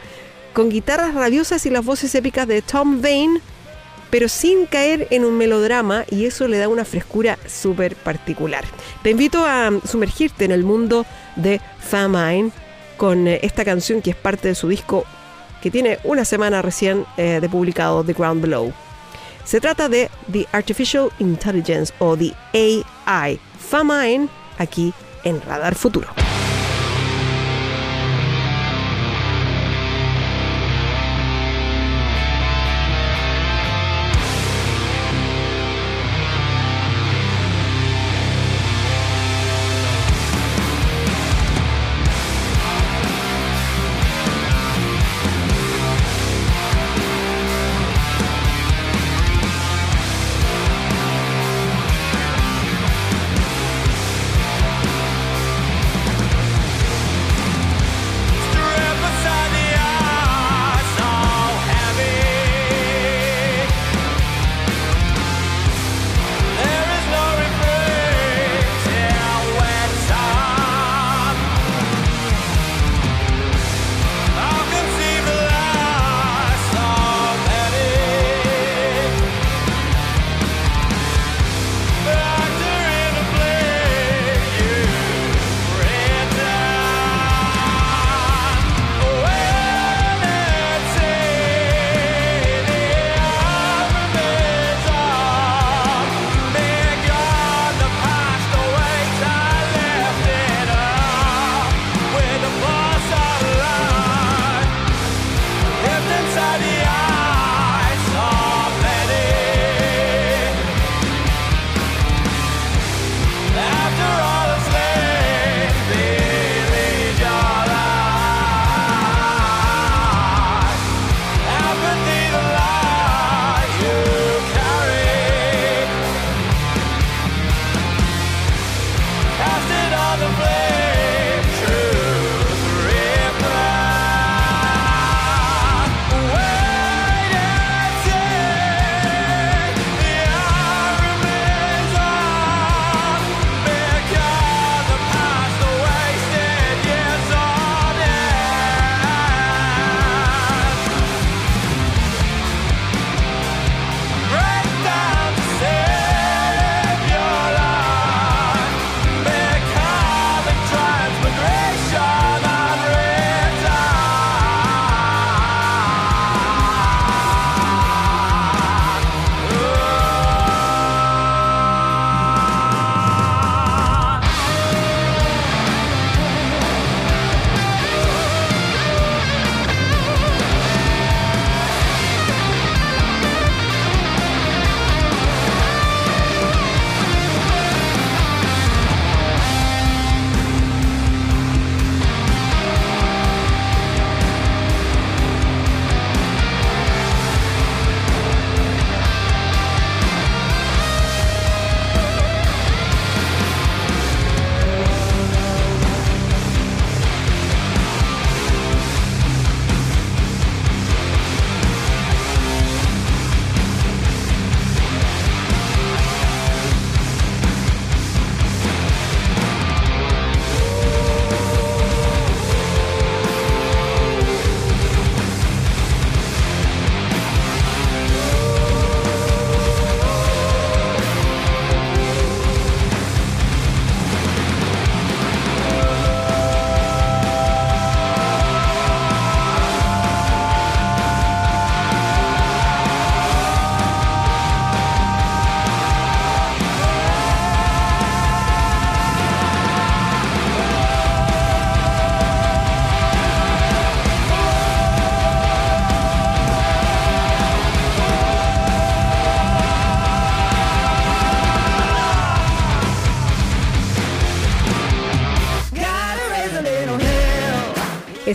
con 0.53 0.71
guitarras 0.71 1.15
rabiosas 1.15 1.65
y 1.67 1.71
las 1.71 1.85
voces 1.85 2.15
épicas 2.15 2.47
de 2.47 2.63
Tom 2.63 3.01
Vane, 3.01 3.41
pero 4.11 4.29
sin 4.29 4.67
caer 4.67 5.07
en 5.11 5.25
un 5.25 5.39
melodrama 5.39 6.05
y 6.11 6.25
eso 6.25 6.49
le 6.49 6.59
da 6.59 6.69
una 6.69 6.85
frescura 6.85 7.39
súper 7.47 7.95
particular. 7.95 8.65
Te 9.03 9.11
invito 9.11 9.45
a 9.47 9.71
sumergirte 9.89 10.45
en 10.45 10.51
el 10.51 10.65
mundo 10.65 11.07
de 11.37 11.61
Famine 11.79 12.51
con 12.97 13.29
eh, 13.29 13.39
esta 13.43 13.65
canción 13.65 14.03
que 14.03 14.11
es 14.11 14.17
parte 14.17 14.49
de 14.49 14.55
su 14.55 14.69
disco 14.69 15.05
que 15.63 15.71
tiene 15.71 15.99
una 16.05 16.25
semana 16.25 16.63
recién 16.63 17.05
eh, 17.17 17.39
de 17.41 17.49
publicado, 17.49 18.03
The 18.03 18.15
Ground 18.15 18.43
Below. 18.43 18.73
Se 19.45 19.61
trata 19.61 19.89
de 19.89 20.11
The 20.33 20.47
Artificial 20.53 21.11
Intelligence 21.19 21.93
o 21.99 22.17
The 22.17 22.35
AI, 23.07 23.39
Famine, 23.59 24.29
aquí 24.59 24.93
en 25.25 25.41
Radar 25.43 25.75
Futuro. 25.75 26.09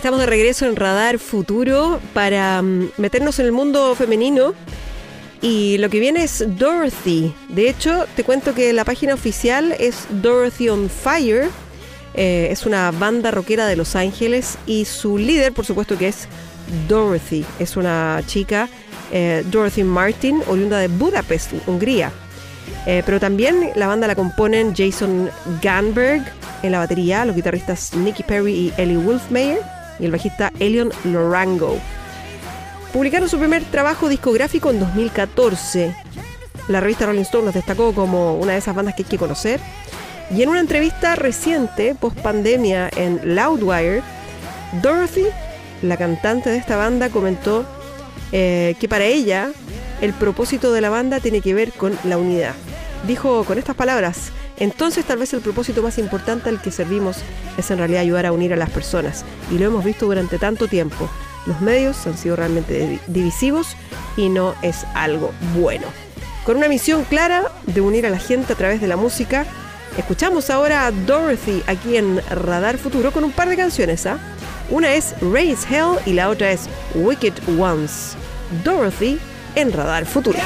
Estamos 0.06 0.20
de 0.20 0.26
regreso 0.26 0.66
en 0.66 0.76
Radar 0.76 1.18
Futuro 1.18 1.98
para 2.14 2.62
mm, 2.62 2.90
meternos 2.96 3.40
en 3.40 3.46
el 3.46 3.50
mundo 3.50 3.92
femenino. 3.96 4.54
Y 5.42 5.78
lo 5.78 5.90
que 5.90 5.98
viene 5.98 6.22
es 6.22 6.44
Dorothy. 6.46 7.34
De 7.48 7.68
hecho, 7.68 8.06
te 8.14 8.22
cuento 8.22 8.54
que 8.54 8.72
la 8.72 8.84
página 8.84 9.14
oficial 9.14 9.74
es 9.80 10.06
Dorothy 10.22 10.68
on 10.68 10.88
Fire. 10.88 11.48
Eh, 12.14 12.46
es 12.52 12.66
una 12.66 12.92
banda 12.92 13.32
rockera 13.32 13.66
de 13.66 13.74
Los 13.74 13.96
Ángeles 13.96 14.58
y 14.64 14.84
su 14.84 15.18
líder, 15.18 15.52
por 15.52 15.66
supuesto, 15.66 15.98
que 15.98 16.06
es 16.06 16.28
Dorothy. 16.86 17.44
Es 17.58 17.76
una 17.76 18.22
chica, 18.28 18.68
eh, 19.10 19.42
Dorothy 19.50 19.82
Martin, 19.82 20.40
oriunda 20.46 20.78
de 20.78 20.86
Budapest, 20.86 21.52
Hungría. 21.66 22.12
Eh, 22.86 23.02
pero 23.04 23.18
también 23.18 23.72
la 23.74 23.88
banda 23.88 24.06
la 24.06 24.14
componen 24.14 24.72
Jason 24.72 25.28
Ganberg 25.60 26.22
en 26.62 26.70
la 26.70 26.78
batería, 26.78 27.24
los 27.24 27.34
guitarristas 27.34 27.92
Nicky 27.94 28.22
Perry 28.22 28.52
y 28.52 28.72
Ellie 28.80 28.98
Wolfmeyer 28.98 29.75
y 29.98 30.04
el 30.04 30.12
bajista 30.12 30.52
Elion 30.58 30.90
Lorango. 31.04 31.78
Publicaron 32.92 33.28
su 33.28 33.38
primer 33.38 33.64
trabajo 33.64 34.08
discográfico 34.08 34.70
en 34.70 34.80
2014. 34.80 35.94
La 36.68 36.80
revista 36.80 37.06
Rolling 37.06 37.22
Stone 37.22 37.44
los 37.44 37.54
destacó 37.54 37.92
como 37.92 38.36
una 38.36 38.52
de 38.52 38.58
esas 38.58 38.74
bandas 38.74 38.94
que 38.94 39.02
hay 39.02 39.08
que 39.08 39.18
conocer. 39.18 39.60
Y 40.30 40.42
en 40.42 40.48
una 40.48 40.60
entrevista 40.60 41.14
reciente, 41.14 41.94
post 41.94 42.18
pandemia 42.18 42.90
en 42.96 43.36
Loudwire, 43.36 44.02
Dorothy, 44.82 45.26
la 45.82 45.96
cantante 45.96 46.50
de 46.50 46.56
esta 46.56 46.76
banda, 46.76 47.10
comentó 47.10 47.64
eh, 48.32 48.74
que 48.80 48.88
para 48.88 49.04
ella 49.04 49.50
el 50.00 50.12
propósito 50.12 50.72
de 50.72 50.80
la 50.80 50.90
banda 50.90 51.20
tiene 51.20 51.40
que 51.40 51.54
ver 51.54 51.72
con 51.72 51.96
la 52.04 52.18
unidad. 52.18 52.54
Dijo 53.06 53.44
con 53.44 53.58
estas 53.58 53.76
palabras, 53.76 54.30
entonces 54.58 55.04
tal 55.04 55.18
vez 55.18 55.32
el 55.32 55.40
propósito 55.40 55.82
más 55.82 55.98
importante 55.98 56.48
al 56.48 56.60
que 56.60 56.70
servimos 56.70 57.18
es 57.56 57.70
en 57.70 57.78
realidad 57.78 58.00
ayudar 58.00 58.26
a 58.26 58.32
unir 58.32 58.52
a 58.52 58.56
las 58.56 58.70
personas. 58.70 59.24
Y 59.50 59.58
lo 59.58 59.66
hemos 59.66 59.84
visto 59.84 60.06
durante 60.06 60.38
tanto 60.38 60.66
tiempo. 60.66 61.08
Los 61.46 61.60
medios 61.60 62.04
han 62.06 62.18
sido 62.18 62.34
realmente 62.36 62.84
divi- 62.88 63.00
divisivos 63.06 63.76
y 64.16 64.28
no 64.28 64.54
es 64.62 64.84
algo 64.94 65.30
bueno. 65.54 65.86
Con 66.44 66.56
una 66.56 66.68
misión 66.68 67.04
clara 67.04 67.44
de 67.66 67.80
unir 67.80 68.06
a 68.06 68.10
la 68.10 68.18
gente 68.18 68.52
a 68.52 68.56
través 68.56 68.80
de 68.80 68.88
la 68.88 68.96
música, 68.96 69.46
escuchamos 69.96 70.50
ahora 70.50 70.86
a 70.86 70.90
Dorothy 70.90 71.62
aquí 71.68 71.96
en 71.96 72.20
Radar 72.30 72.78
Futuro 72.78 73.12
con 73.12 73.22
un 73.24 73.32
par 73.32 73.48
de 73.48 73.56
canciones. 73.56 74.06
¿ah? 74.06 74.18
Una 74.70 74.94
es 74.94 75.14
Raise 75.20 75.64
Hell 75.70 75.98
y 76.06 76.12
la 76.14 76.28
otra 76.28 76.50
es 76.50 76.62
Wicked 76.94 77.34
Ones. 77.58 78.16
Dorothy 78.64 79.18
en 79.54 79.72
Radar 79.72 80.06
Futuro. 80.06 80.38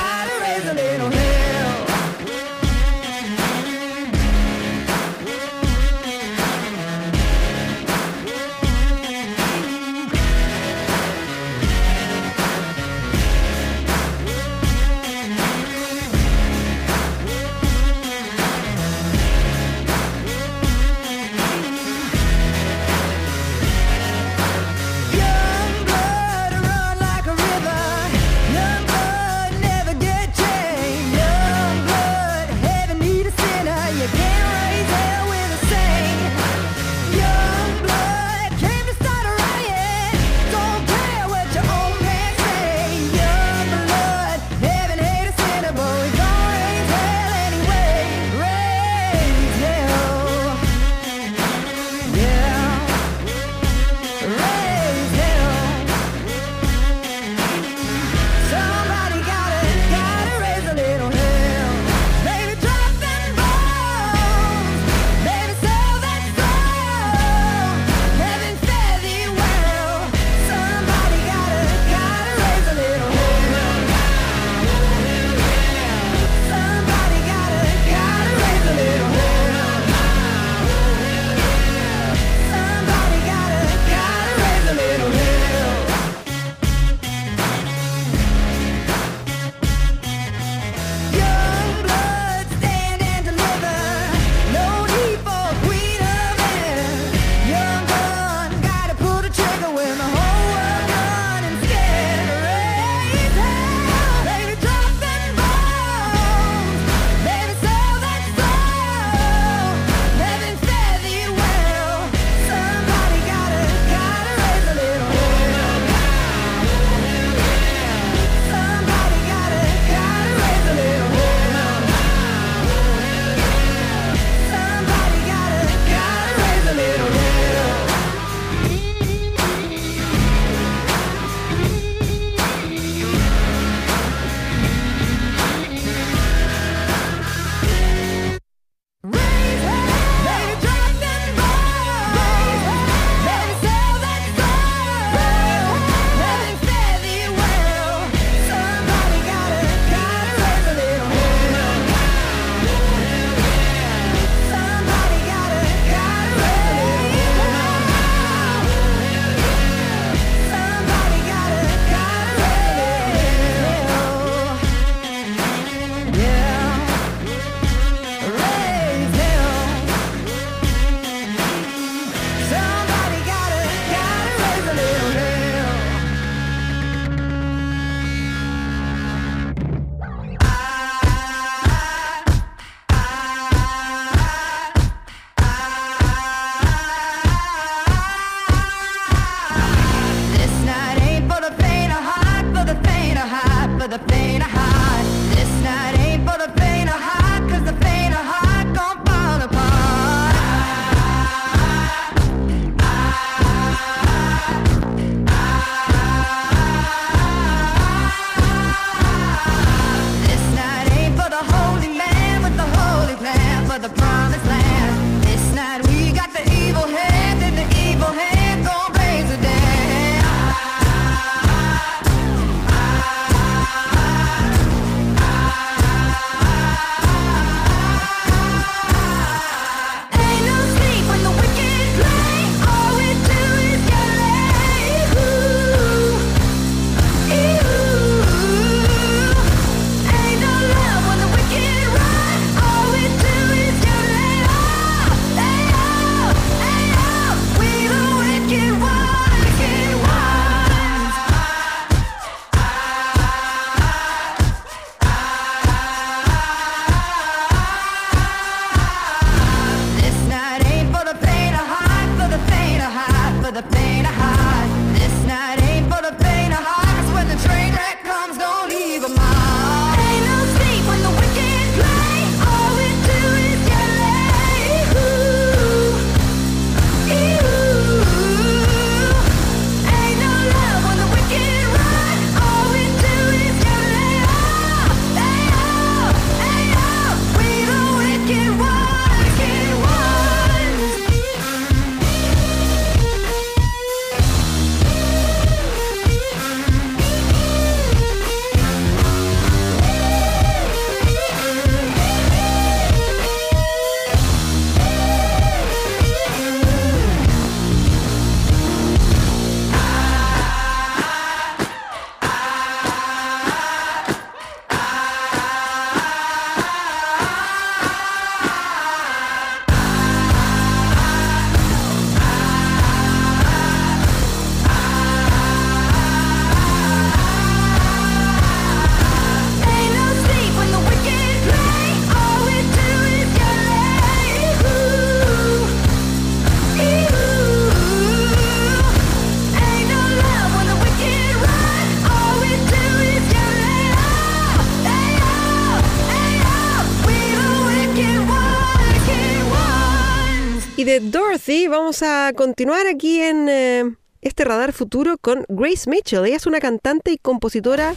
Vamos 351.91 352.03
a 352.05 352.33
continuar 352.37 352.87
aquí 352.87 353.21
en 353.21 353.49
eh, 353.49 353.97
este 354.21 354.45
radar 354.45 354.73
futuro 354.73 355.19
con 355.19 355.45
Grace 355.49 355.91
Mitchell. 355.91 356.25
Ella 356.25 356.37
es 356.37 356.47
una 356.47 356.61
cantante 356.61 357.11
y 357.11 357.19
compositora 357.19 357.97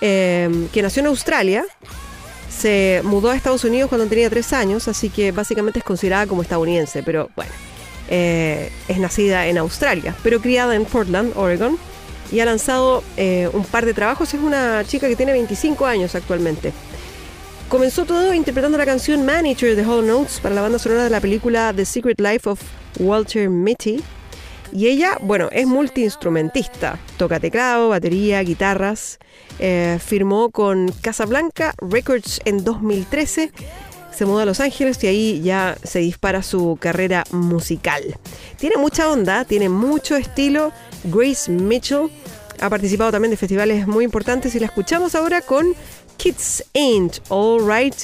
eh, 0.00 0.48
que 0.72 0.80
nació 0.80 1.00
en 1.00 1.08
Australia. 1.08 1.66
Se 2.48 3.02
mudó 3.04 3.28
a 3.28 3.36
Estados 3.36 3.64
Unidos 3.64 3.90
cuando 3.90 4.06
tenía 4.06 4.30
tres 4.30 4.54
años, 4.54 4.88
así 4.88 5.10
que 5.10 5.30
básicamente 5.30 5.80
es 5.80 5.84
considerada 5.84 6.26
como 6.26 6.40
estadounidense, 6.40 7.02
pero 7.02 7.28
bueno, 7.36 7.52
eh, 8.08 8.72
es 8.88 8.96
nacida 8.96 9.46
en 9.46 9.58
Australia, 9.58 10.16
pero 10.22 10.40
criada 10.40 10.74
en 10.74 10.86
Portland, 10.86 11.34
Oregon, 11.36 11.76
y 12.32 12.40
ha 12.40 12.46
lanzado 12.46 13.04
un 13.52 13.64
par 13.66 13.84
de 13.84 13.92
trabajos. 13.92 14.32
Es 14.32 14.40
una 14.40 14.84
chica 14.86 15.06
que 15.06 15.16
tiene 15.16 15.32
25 15.32 15.84
años 15.84 16.14
actualmente. 16.14 16.72
Comenzó 17.68 18.06
todo 18.06 18.32
interpretando 18.32 18.78
la 18.78 18.86
canción 18.86 19.26
Manager 19.26 19.76
de 19.76 19.84
Hollow 19.84 20.00
Notes 20.00 20.40
para 20.40 20.54
la 20.54 20.62
banda 20.62 20.78
sonora 20.78 21.04
de 21.04 21.10
la 21.10 21.20
película 21.20 21.70
The 21.76 21.84
Secret 21.84 22.18
Life 22.18 22.48
of 22.48 22.58
Walter 22.98 23.50
Mitty. 23.50 24.02
Y 24.72 24.86
ella, 24.86 25.18
bueno, 25.20 25.50
es 25.52 25.66
multiinstrumentista. 25.66 26.98
Toca 27.18 27.40
teclado, 27.40 27.90
batería, 27.90 28.40
guitarras. 28.42 29.18
Eh, 29.58 29.98
firmó 30.02 30.48
con 30.50 30.90
Casablanca 31.02 31.74
Records 31.76 32.40
en 32.46 32.64
2013. 32.64 33.52
Se 34.14 34.24
mudó 34.24 34.38
a 34.38 34.44
Los 34.46 34.60
Ángeles 34.60 35.04
y 35.04 35.08
ahí 35.08 35.42
ya 35.42 35.76
se 35.82 35.98
dispara 35.98 36.42
su 36.42 36.78
carrera 36.80 37.24
musical. 37.32 38.02
Tiene 38.56 38.78
mucha 38.78 39.10
onda, 39.10 39.44
tiene 39.44 39.68
mucho 39.68 40.16
estilo. 40.16 40.72
Grace 41.04 41.50
Mitchell 41.50 42.08
ha 42.60 42.70
participado 42.70 43.12
también 43.12 43.30
de 43.30 43.36
festivales 43.36 43.86
muy 43.86 44.04
importantes 44.06 44.54
y 44.54 44.58
la 44.58 44.66
escuchamos 44.66 45.14
ahora 45.14 45.42
con 45.42 45.74
Kids 46.18 46.64
Ain't 46.74 47.20
Alright. 47.30 47.94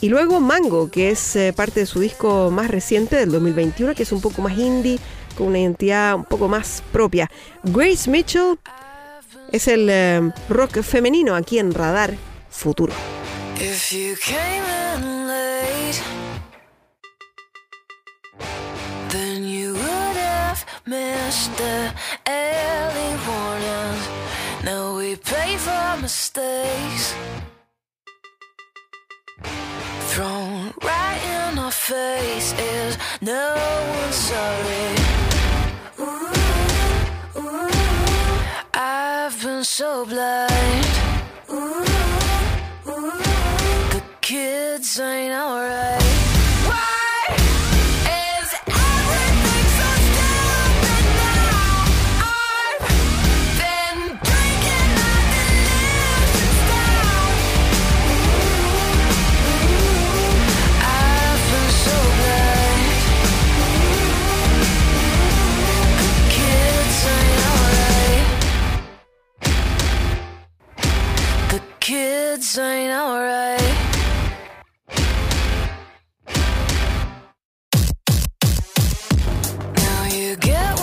Y 0.00 0.10
luego 0.10 0.40
Mango, 0.40 0.90
que 0.90 1.10
es 1.10 1.36
eh, 1.36 1.52
parte 1.54 1.80
de 1.80 1.86
su 1.86 2.00
disco 2.00 2.50
más 2.50 2.70
reciente 2.70 3.16
del 3.16 3.32
2021, 3.32 3.94
que 3.94 4.02
es 4.02 4.12
un 4.12 4.20
poco 4.20 4.42
más 4.42 4.56
indie, 4.56 4.98
con 5.36 5.48
una 5.48 5.58
identidad 5.58 6.14
un 6.14 6.24
poco 6.24 6.48
más 6.48 6.82
propia. 6.92 7.30
Grace 7.64 8.08
Mitchell 8.08 8.58
es 9.52 9.68
el 9.68 9.88
eh, 9.90 10.30
rock 10.50 10.82
femenino 10.82 11.34
aquí 11.34 11.58
en 11.58 11.72
Radar 11.72 12.14
Futuro. 12.50 12.92
If 13.58 13.90
you 13.90 14.16
came 14.16 14.62
in 14.94 15.26
late, 15.26 16.02
then 19.08 19.48
you 19.48 19.72
would 19.72 20.16
have 20.16 20.62
missed 20.84 21.56
the 21.56 21.90
early 22.26 23.16
warning. 23.26 24.02
Now 24.62 24.98
we 24.98 25.16
pay 25.16 25.56
for 25.56 26.02
mistakes 26.02 27.14
thrown 30.16 30.72
right 30.82 31.20
in 31.36 31.58
our 31.58 31.70
face. 31.70 32.54
Is 32.58 32.96
no 33.20 33.54
one 34.00 34.12
sorry? 34.12 34.88
I've 38.72 39.36
been 39.42 39.62
so 39.62 40.06
blind. 40.06 40.86
The 43.94 44.02
kids 44.22 44.98
ain't 44.98 45.34
alright. 45.34 46.05
Kids 72.36 72.58
ain't 72.58 72.92
alright. 72.92 73.60
Now 79.76 80.04
you 80.12 80.36
get 80.36 80.75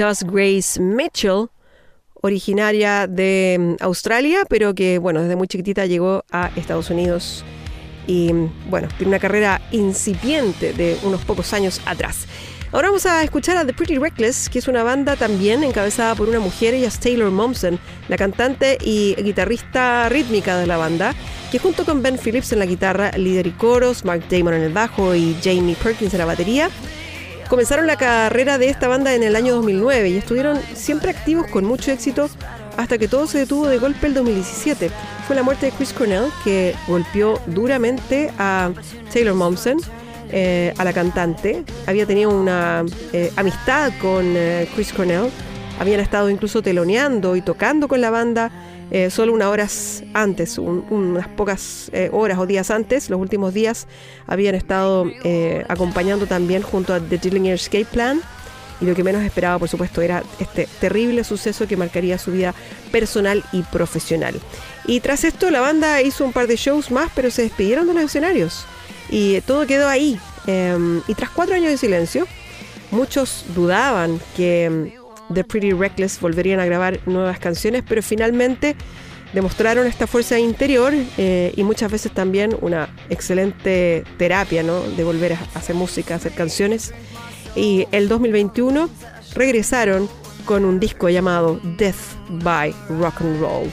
Escuchabas 0.00 0.24
Grace 0.32 0.80
Mitchell, 0.80 1.48
originaria 2.22 3.06
de 3.06 3.58
mm, 3.60 3.84
Australia, 3.84 4.44
pero 4.48 4.74
que, 4.74 4.96
bueno, 4.96 5.20
desde 5.20 5.36
muy 5.36 5.46
chiquitita 5.46 5.84
llegó 5.84 6.24
a 6.32 6.50
Estados 6.56 6.88
Unidos 6.88 7.44
y, 8.06 8.32
mm, 8.32 8.70
bueno, 8.70 8.88
tiene 8.96 9.10
una 9.10 9.18
carrera 9.18 9.60
incipiente 9.72 10.72
de 10.72 10.96
unos 11.02 11.22
pocos 11.26 11.52
años 11.52 11.82
atrás. 11.84 12.26
Ahora 12.72 12.88
vamos 12.88 13.04
a 13.04 13.22
escuchar 13.22 13.58
a 13.58 13.66
The 13.66 13.74
Pretty 13.74 13.98
Reckless, 13.98 14.48
que 14.48 14.60
es 14.60 14.68
una 14.68 14.82
banda 14.82 15.16
también 15.16 15.62
encabezada 15.64 16.14
por 16.14 16.30
una 16.30 16.40
mujer, 16.40 16.72
ella 16.72 16.88
es 16.88 16.98
Taylor 16.98 17.30
Momsen, 17.30 17.78
la 18.08 18.16
cantante 18.16 18.78
y 18.82 19.14
guitarrista 19.22 20.08
rítmica 20.08 20.56
de 20.56 20.66
la 20.66 20.78
banda, 20.78 21.14
que 21.52 21.58
junto 21.58 21.84
con 21.84 22.02
Ben 22.02 22.16
Phillips 22.16 22.52
en 22.52 22.60
la 22.60 22.64
guitarra, 22.64 23.10
líder 23.18 23.48
y 23.48 23.50
coros, 23.50 24.06
Mark 24.06 24.24
Damon 24.30 24.54
en 24.54 24.62
el 24.62 24.72
bajo 24.72 25.14
y 25.14 25.36
Jamie 25.44 25.76
Perkins 25.76 26.14
en 26.14 26.20
la 26.20 26.24
batería, 26.24 26.70
comenzaron 27.50 27.88
la 27.88 27.96
carrera 27.96 28.58
de 28.58 28.68
esta 28.68 28.86
banda 28.86 29.12
en 29.12 29.24
el 29.24 29.34
año 29.34 29.56
2009 29.56 30.08
y 30.08 30.16
estuvieron 30.16 30.60
siempre 30.74 31.10
activos 31.10 31.48
con 31.48 31.64
mucho 31.64 31.90
éxito 31.90 32.30
hasta 32.76 32.96
que 32.96 33.08
todo 33.08 33.26
se 33.26 33.38
detuvo 33.38 33.66
de 33.66 33.78
golpe 33.78 34.06
el 34.06 34.14
2017. 34.14 34.88
Fue 35.26 35.34
la 35.34 35.42
muerte 35.42 35.66
de 35.66 35.72
Chris 35.72 35.92
Cornell 35.92 36.30
que 36.44 36.76
golpeó 36.86 37.40
duramente 37.46 38.30
a 38.38 38.70
Taylor 39.12 39.34
Momsen, 39.34 39.78
eh, 40.30 40.72
a 40.78 40.84
la 40.84 40.92
cantante. 40.92 41.64
Había 41.88 42.06
tenido 42.06 42.30
una 42.30 42.84
eh, 43.12 43.32
amistad 43.34 43.92
con 44.00 44.24
eh, 44.36 44.68
Chris 44.76 44.92
Cornell. 44.92 45.28
Habían 45.80 45.98
estado 45.98 46.30
incluso 46.30 46.62
teloneando 46.62 47.34
y 47.34 47.42
tocando 47.42 47.88
con 47.88 48.00
la 48.00 48.10
banda 48.10 48.52
eh, 48.90 49.10
solo 49.10 49.32
unas 49.32 49.48
horas 49.48 50.02
antes, 50.14 50.58
un- 50.58 50.84
unas 50.90 51.28
pocas 51.28 51.90
eh, 51.92 52.10
horas 52.12 52.38
o 52.38 52.46
días 52.46 52.70
antes, 52.70 53.08
los 53.10 53.20
últimos 53.20 53.54
días, 53.54 53.86
habían 54.26 54.54
estado 54.54 55.06
eh, 55.24 55.64
acompañando 55.68 56.26
también 56.26 56.62
junto 56.62 56.92
a 56.94 57.00
The 57.00 57.18
Dillinger 57.18 57.54
Escape 57.54 57.86
Plan. 57.86 58.20
Y 58.80 58.86
lo 58.86 58.94
que 58.94 59.04
menos 59.04 59.22
esperaba, 59.22 59.58
por 59.58 59.68
supuesto, 59.68 60.00
era 60.00 60.22
este 60.38 60.66
terrible 60.80 61.22
suceso 61.22 61.68
que 61.68 61.76
marcaría 61.76 62.16
su 62.16 62.32
vida 62.32 62.54
personal 62.90 63.44
y 63.52 63.62
profesional. 63.62 64.40
Y 64.86 65.00
tras 65.00 65.24
esto, 65.24 65.50
la 65.50 65.60
banda 65.60 66.00
hizo 66.00 66.24
un 66.24 66.32
par 66.32 66.46
de 66.46 66.56
shows 66.56 66.90
más, 66.90 67.10
pero 67.14 67.30
se 67.30 67.42
despidieron 67.42 67.86
de 67.86 67.92
los 67.92 68.04
escenarios. 68.04 68.64
Y 69.10 69.42
todo 69.42 69.66
quedó 69.66 69.86
ahí. 69.86 70.18
Em, 70.46 71.02
y 71.06 71.14
tras 71.14 71.28
cuatro 71.28 71.54
años 71.54 71.68
de 71.70 71.76
silencio, 71.76 72.26
muchos 72.90 73.44
dudaban 73.54 74.18
que 74.34 74.64
em, 74.64 74.90
The 75.32 75.44
Pretty 75.44 75.72
Reckless 75.72 76.20
volverían 76.20 76.60
a 76.60 76.66
grabar 76.66 77.00
nuevas 77.06 77.38
canciones, 77.38 77.82
pero 77.88 78.02
finalmente 78.02 78.76
demostraron 79.32 79.86
esta 79.86 80.06
fuerza 80.06 80.38
interior 80.38 80.92
eh, 81.16 81.52
y 81.56 81.62
muchas 81.62 81.90
veces 81.90 82.12
también 82.12 82.56
una 82.60 82.88
excelente 83.10 84.04
terapia, 84.16 84.62
¿no? 84.62 84.80
De 84.80 85.04
volver 85.04 85.34
a 85.34 85.38
hacer 85.54 85.76
música, 85.76 86.14
a 86.14 86.16
hacer 86.16 86.32
canciones. 86.32 86.92
Y 87.54 87.86
el 87.92 88.08
2021 88.08 88.88
regresaron 89.34 90.08
con 90.44 90.64
un 90.64 90.80
disco 90.80 91.08
llamado 91.08 91.60
Death 91.76 92.16
by 92.42 92.74
Rock 92.88 93.20
and 93.20 93.40
Roll. 93.40 93.70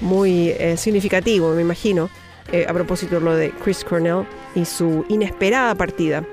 Muy 0.00 0.50
eh, 0.50 0.76
significativo, 0.76 1.52
me 1.54 1.62
imagino, 1.62 2.10
eh, 2.52 2.66
a 2.68 2.72
propósito 2.72 3.16
de 3.16 3.20
lo 3.20 3.34
de 3.34 3.50
Chris 3.62 3.84
Cornell 3.84 4.26
y 4.54 4.64
su 4.64 5.04
inesperada 5.08 5.74
partida. 5.74 6.24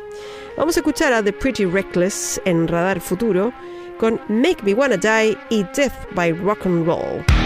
Vamos 0.58 0.76
a 0.76 0.80
escuchar 0.82 1.14
a 1.14 1.24
The 1.24 1.32
Pretty 1.34 1.66
Reckless 1.66 2.42
en 2.46 2.68
Radar 2.68 3.00
Futuro 3.00 3.54
con 4.00 4.20
Make 4.30 4.64
Me 4.64 4.74
Wanna 4.74 4.98
Die 4.98 5.38
y 5.50 5.64
Death 5.76 6.08
by 6.16 6.32
Rock 6.32 6.66
and 6.66 6.88
Roll. 6.88 7.39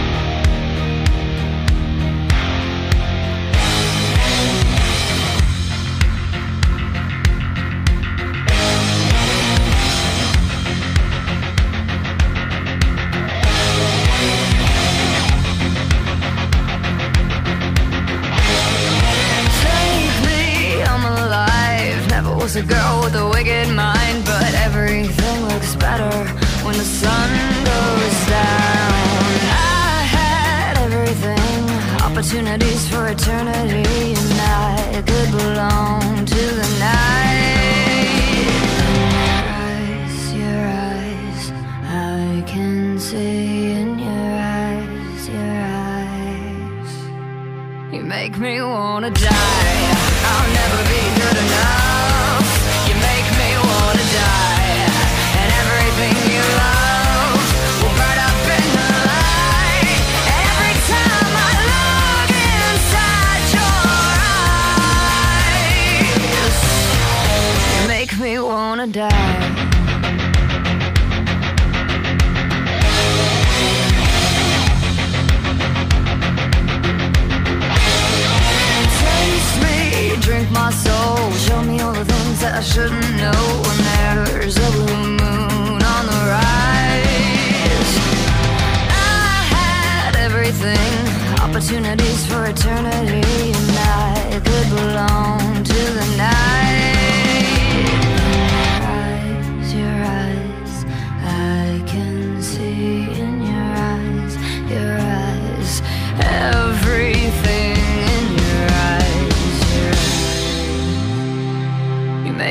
Eternity, 33.13 34.15
and 34.21 34.33
I 34.41 35.03
could 35.05 35.29
belong 35.37 36.25
to 36.25 36.43
the 36.61 36.69
night. 36.79 38.13
Your 38.81 39.37
eyes, 39.61 40.17
your 40.41 40.61
eyes, 40.89 41.41
I 41.83 42.43
can 42.47 42.97
see 42.99 43.73
in 43.73 43.99
your 43.99 44.31
eyes, 44.59 45.29
your 45.29 45.57
eyes. 45.91 46.91
You 47.93 48.01
make 48.01 48.35
me 48.39 48.61
wanna 48.61 49.11
die. 49.11 49.62
Wanna 68.45 68.87
die. 68.87 69.69
Drink 80.21 80.49
my 80.51 80.71
soul, 80.71 81.31
show 81.33 81.61
me 81.63 81.81
all 81.81 81.91
the 81.91 82.05
things 82.05 82.39
that 82.39 82.53
I 82.55 82.61
shouldn't 82.61 83.17
know. 83.17 83.41
When 83.65 83.77
there's 83.89 84.55
a 84.55 84.71
blue 84.71 85.05
moon 85.19 85.83
on 85.83 86.03
the 86.11 86.21
rise, 86.31 87.91
I 88.87 89.43
had 89.55 90.15
everything, 90.15 90.93
opportunities 91.43 92.25
for 92.25 92.45
eternity, 92.45 93.51
and 93.51 93.77
I 93.77 94.39
could 94.45 94.69
belong 94.69 95.63
to 95.65 95.79
the 95.99 96.05
night. 96.17 96.92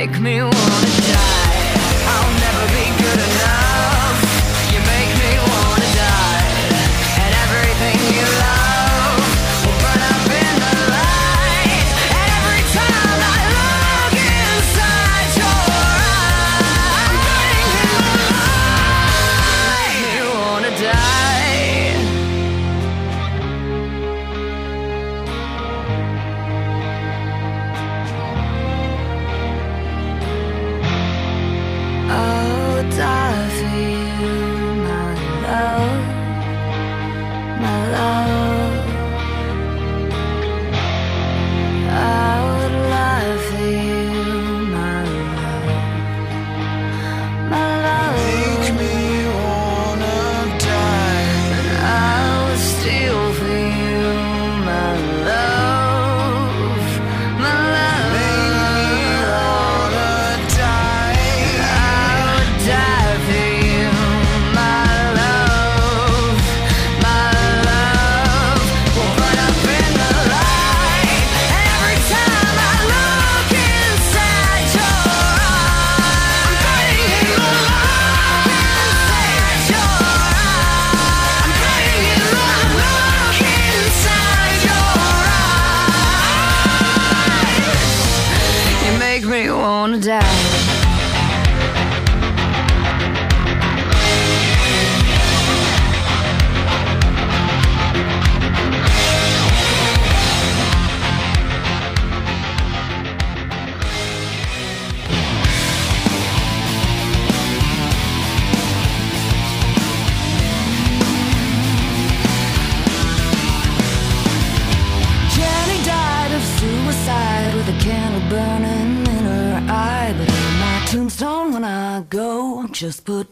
Make 0.05 0.19
me 0.19 0.41
wanna 0.43 0.82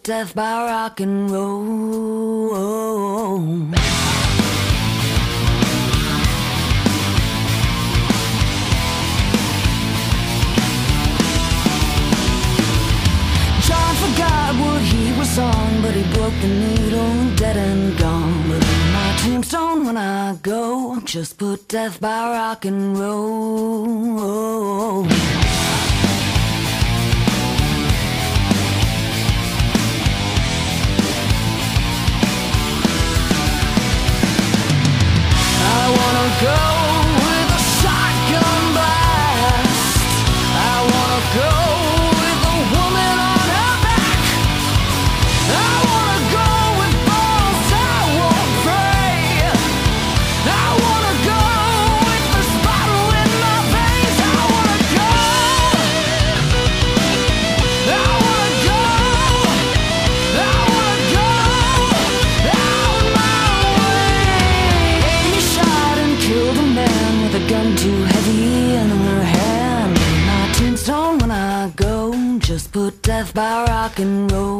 death 0.03 0.33
by 0.33 0.65
rock 0.65 0.99
and 0.99 1.29
roll. 1.29 2.49
John 13.61 13.95
forgot 13.95 14.55
what 14.55 14.81
he 14.81 15.13
was 15.19 15.37
on, 15.37 15.81
but 15.83 15.93
he 15.93 16.01
broke 16.13 16.33
the 16.41 16.47
needle, 16.47 17.35
dead 17.35 17.57
and 17.57 17.95
gone. 17.97 18.49
But 18.49 18.65
on 18.65 18.93
my 18.93 19.15
tombstone 19.17 19.85
when 19.85 19.97
I 19.97 20.35
go, 20.41 20.99
just 21.01 21.37
put 21.37 21.67
death 21.67 22.01
by 22.01 22.31
rock 22.31 22.65
and 22.65 22.97
roll. 22.97 25.05
Wanna 35.91 36.25
go 36.41 36.90
rock 73.91 73.99
and 73.99 74.31
roll. 74.31 74.50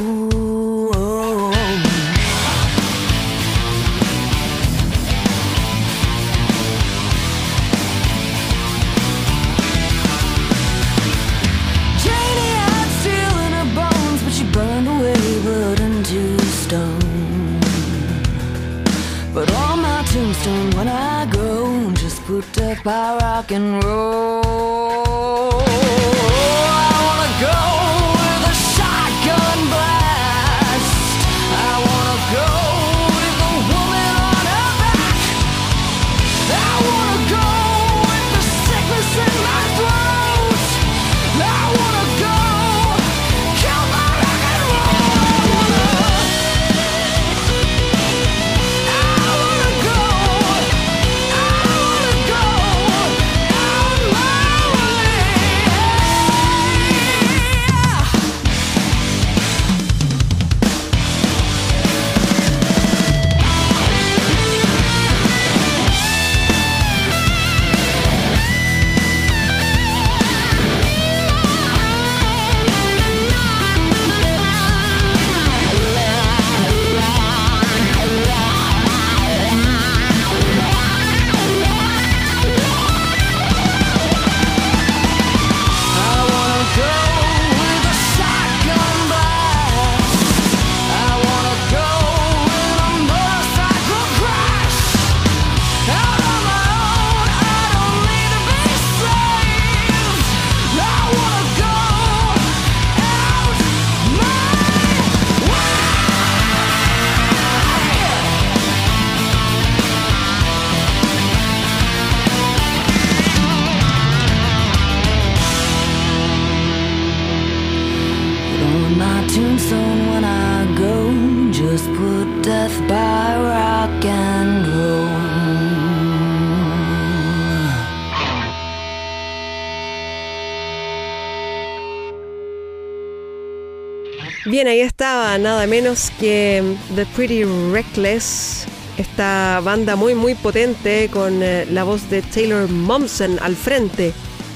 Nada 135.02 135.66
menos 135.66 136.12
que 136.20 136.76
The 136.96 137.08
Pretty 137.08 137.44
Reckless, 137.44 138.68
esta 138.98 139.60
banda 139.64 139.96
muy 139.96 140.14
muy 140.14 140.36
potente 140.36 141.10
con 141.12 141.42
eh, 141.42 141.66
la 141.72 141.84
voz 141.84 142.08
de 142.12 142.22
Taylor 142.22 142.70
Momsen 142.70 143.40
al 143.42 143.56
frente, 143.56 144.14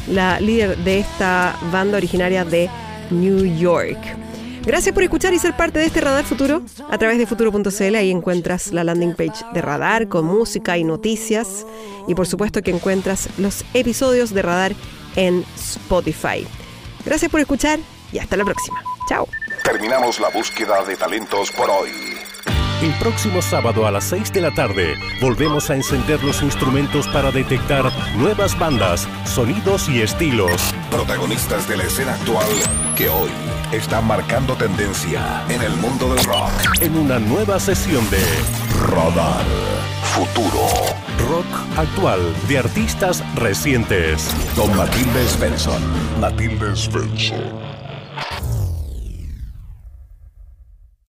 la 0.08 0.40
líder 0.40 0.78
de 0.78 1.00
esta 1.00 1.58
banda 1.72 1.98
originaria 1.98 2.46
de 2.46 2.70
New 3.10 3.58
York. 3.58 3.98
Gracias 4.64 4.94
por 4.94 5.02
escuchar 5.02 5.34
y 5.34 5.40
ser 5.40 5.58
parte 5.58 5.80
de 5.80 5.86
este 5.86 6.02
Radar 6.02 6.26
Futuro 6.26 6.62
a 6.92 6.98
través 7.00 7.18
de 7.18 7.26
futuro.cl. 7.26 7.96
Ahí 7.96 8.12
encuentras 8.12 8.72
la 8.72 8.84
landing 8.84 9.16
page 9.16 9.44
de 9.52 9.62
Radar 9.62 10.08
con 10.08 10.26
música 10.26 10.78
y 10.78 10.84
noticias. 10.84 11.66
Y 12.08 12.14
por 12.14 12.28
supuesto 12.28 12.62
que 12.62 12.72
encuentras 12.72 13.30
los 13.40 13.64
episodios 13.74 14.32
de 14.32 14.42
Radar 14.44 14.76
en 15.16 15.44
Spotify. 15.56 16.46
Gracias 17.04 17.32
por 17.32 17.40
escuchar 17.40 17.80
y 18.12 18.20
hasta 18.20 18.38
la 18.38 18.46
próxima. 18.46 18.82
Chao. 19.10 19.28
Terminamos 19.66 20.20
la 20.20 20.30
búsqueda 20.30 20.84
de 20.84 20.96
talentos 20.96 21.50
por 21.50 21.68
hoy. 21.72 21.90
El 22.84 22.94
próximo 23.00 23.42
sábado 23.42 23.88
a 23.88 23.92
las 23.92 24.04
6 24.04 24.32
de 24.32 24.42
la 24.42 24.52
tarde 24.52 24.94
volvemos 25.20 25.72
a 25.72 25.76
encender 25.76 26.24
los 26.24 26.44
instrumentos 26.44 27.08
para 27.08 27.32
detectar 27.32 27.92
nuevas 28.16 28.58
bandas, 28.60 29.08
sonidos 29.26 29.90
y 29.90 30.04
estilos. 30.04 30.72
Protagonistas 30.92 31.68
de 31.68 31.78
la 31.78 31.84
escena 31.84 32.14
actual 32.14 32.46
que 32.96 33.10
hoy 33.10 33.32
están 33.72 34.06
marcando 34.06 34.56
tendencia 34.56 35.44
en 35.50 35.64
el 35.64 35.76
mundo 35.78 36.14
del 36.14 36.24
rock. 36.26 36.52
En 36.82 36.96
una 36.96 37.18
nueva 37.18 37.60
sesión 37.60 38.08
de 38.12 38.24
Radar 38.88 39.46
Futuro. 40.14 40.68
rock 41.28 41.46
actual 41.76 42.22
de 42.48 42.60
artistas 42.60 43.24
recientes. 43.36 44.30
Con 44.56 44.78
Matilde 44.78 45.28
Svensson. 45.28 45.82
Matilde 46.22 46.76
Svensson. 46.76 47.75